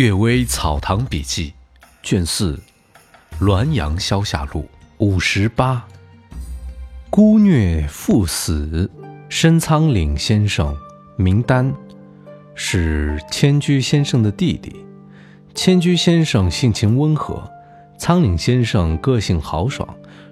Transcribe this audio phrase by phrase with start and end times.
[0.00, 1.52] 岳微草堂笔记，
[2.02, 2.58] 卷四，
[3.44, 4.62] 《滦阳消夏录》
[4.96, 5.86] 五十八。
[7.10, 8.90] 孤虐父死，
[9.28, 10.74] 深仓岭先生
[11.16, 11.70] 名丹，
[12.54, 14.74] 是迁居先生的弟弟。
[15.54, 17.46] 迁居先生性情温和，
[17.98, 19.86] 仓岭先生个性豪爽，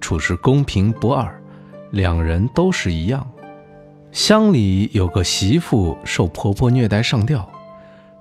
[0.00, 1.38] 处事公平不二，
[1.90, 3.30] 两人都是一样。
[4.10, 7.46] 乡里有个媳妇受婆婆虐待上吊，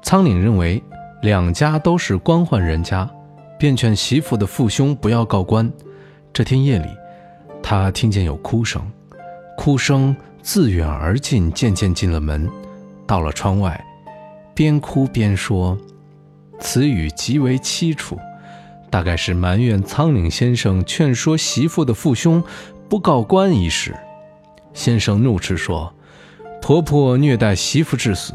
[0.01, 0.84] 仓岭认为。
[1.21, 3.09] 两家都是官宦人家，
[3.57, 5.69] 便劝媳妇的父兄不要告官。
[6.31, 6.87] 这天夜里，
[7.61, 8.81] 他听见有哭声，
[9.57, 12.49] 哭声自远而近，渐渐进了门，
[13.05, 13.83] 到了窗外，
[14.53, 15.77] 边哭边说，
[16.59, 18.17] 词语极为凄楚，
[18.89, 22.41] 大概是埋怨苍岭先生劝说媳妇的父兄
[22.87, 23.93] 不告官一事。
[24.73, 25.93] 先生怒斥说
[26.61, 28.33] ：“婆婆虐待媳妇致死。”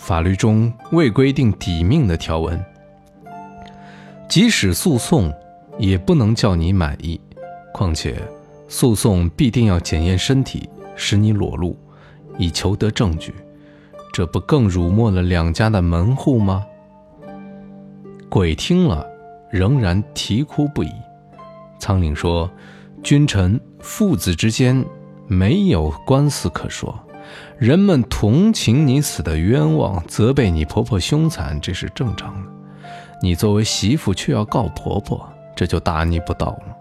[0.00, 2.58] 法律中未规定抵命的条文，
[4.26, 5.30] 即使诉讼，
[5.78, 7.20] 也不能叫你满意。
[7.72, 8.16] 况且，
[8.66, 11.76] 诉讼必定要检验身体，使你裸露，
[12.38, 13.34] 以求得证据，
[14.10, 16.64] 这不更辱没了两家的门户吗？
[18.30, 19.06] 鬼听了，
[19.50, 20.90] 仍然啼哭不已。
[21.78, 22.50] 苍岭说
[23.04, 24.82] ：“君臣父子之间，
[25.26, 26.98] 没有官司可说。”
[27.58, 32.50] 人们同情你死的冤枉，责备你婆婆凶残，这是正常的。
[33.22, 36.76] 你作为媳妇却要告婆婆，这就大逆不道了。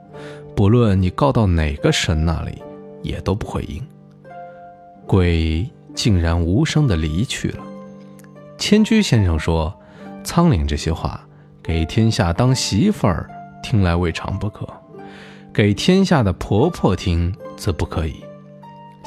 [0.55, 2.61] 不论你告到哪个神那里，
[3.01, 3.81] 也都不会赢。
[5.05, 7.63] 鬼竟然无声地离去了。
[8.57, 9.73] 千居先生说
[10.23, 11.25] ：“苍岭这些话，
[11.63, 13.29] 给天下当媳妇儿
[13.63, 14.67] 听来未尝不可，
[15.53, 18.23] 给天下的婆婆听则不可以。”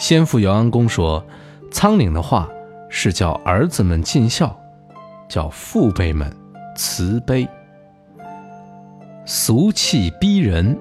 [0.03, 1.25] 先父姚安公说。
[1.71, 2.51] 仓廪的话
[2.91, 4.55] 是叫儿子们尽孝，
[5.29, 6.31] 叫父辈们
[6.77, 7.49] 慈悲。
[9.25, 10.77] 俗气逼人。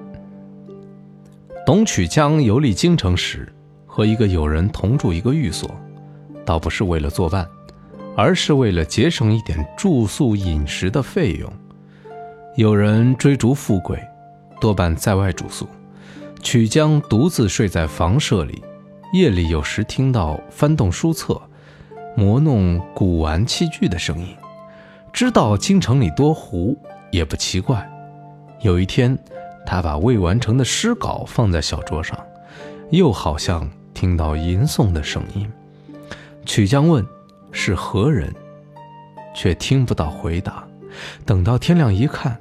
[1.64, 3.50] 董曲江游历京城时，
[3.86, 5.70] 和一个友人同住一个寓所，
[6.44, 7.48] 倒不是为了作伴，
[8.16, 11.50] 而是为了节省一点住宿饮食的费用。
[12.56, 13.98] 有人追逐富贵，
[14.60, 15.66] 多半在外住宿，
[16.42, 18.62] 曲江独自睡在房舍里。
[19.12, 21.38] 夜里有时听到翻动书册、
[22.16, 24.34] 磨弄古玩器具的声音，
[25.12, 26.74] 知道京城里多胡
[27.10, 27.86] 也不奇怪。
[28.62, 29.18] 有一天，
[29.66, 32.18] 他把未完成的诗稿放在小桌上，
[32.88, 35.46] 又好像听到吟诵的声音。
[36.46, 37.06] 曲江问
[37.50, 38.32] 是何人，
[39.34, 40.66] 却听不到回答。
[41.26, 42.34] 等到天亮一看，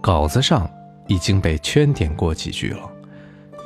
[0.00, 0.70] 稿子上
[1.06, 2.90] 已经被圈点过几句了。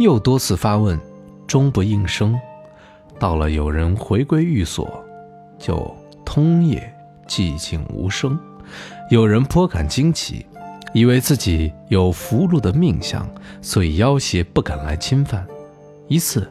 [0.00, 0.98] 又多次发问。
[1.46, 2.38] 终不应声，
[3.18, 5.04] 到了有人回归寓所，
[5.58, 5.94] 就
[6.24, 6.92] 通夜
[7.26, 8.38] 寂静无声。
[9.10, 10.46] 有人颇感惊奇，
[10.94, 13.28] 以为自己有福禄的命相，
[13.60, 15.46] 所以要挟不敢来侵犯。
[16.08, 16.50] 一次，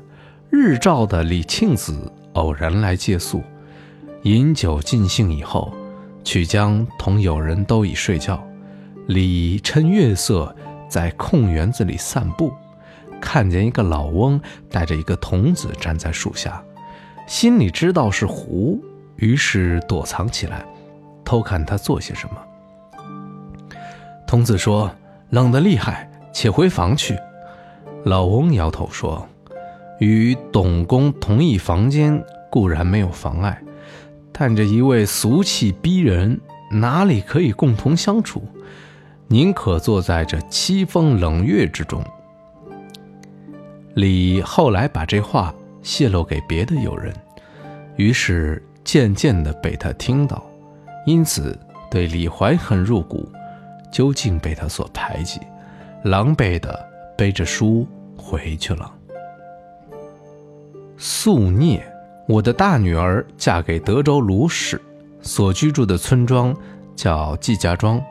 [0.49, 3.41] 日照的李庆子偶然来借宿，
[4.23, 5.73] 饮酒尽兴以后，
[6.23, 8.43] 曲江同友人都已睡觉，
[9.07, 10.55] 李趁月色
[10.87, 12.53] 在空园子里散步。
[13.21, 16.61] 看见一个老翁带着一个童子站在树下，
[17.27, 18.83] 心里知道是狐，
[19.15, 20.65] 于是躲藏起来，
[21.23, 22.35] 偷看他做些什么。
[24.27, 24.89] 童子说
[25.29, 27.17] ：“冷得厉害，且回房去。”
[28.03, 29.27] 老翁摇头说
[29.99, 33.61] ：“与董公同一房间固然没有妨碍，
[34.31, 36.39] 但这一位俗气逼人，
[36.71, 38.43] 哪里可以共同相处？
[39.27, 42.03] 宁可坐在这凄风冷月之中。”
[43.93, 47.13] 李后来把这话泄露给别的友人，
[47.97, 50.43] 于是渐渐地被他听到，
[51.05, 51.57] 因此
[51.89, 53.29] 对李怀恨入骨，
[53.91, 55.41] 究竟被他所排挤，
[56.03, 56.87] 狼狈地
[57.17, 57.85] 背着书
[58.15, 58.91] 回去了。
[60.97, 61.83] 宿孽，
[62.27, 64.81] 我的大女儿嫁给德州卢氏，
[65.21, 66.55] 所居住的村庄
[66.95, 68.01] 叫季家庄。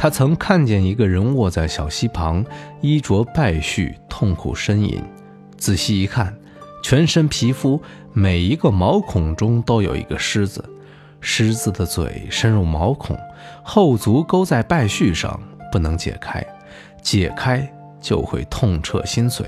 [0.00, 2.44] 他曾看见一个人卧在小溪旁，
[2.80, 5.02] 衣着败絮，痛苦呻吟。
[5.56, 6.32] 仔细一看，
[6.84, 10.64] 全身皮肤每一个毛孔中都有一个虱子，
[11.20, 13.18] 虱子的嘴深入毛孔，
[13.64, 15.38] 后足勾在败絮上，
[15.72, 16.46] 不能解开，
[17.02, 17.68] 解开
[18.00, 19.42] 就会痛彻心髓。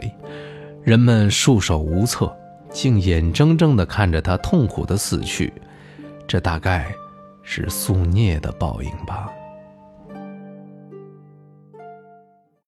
[0.82, 2.36] 人们束手无策，
[2.72, 5.52] 竟眼睁睁地看着他痛苦的死去。
[6.26, 6.92] 这大概
[7.44, 9.30] 是宿孽的报应吧。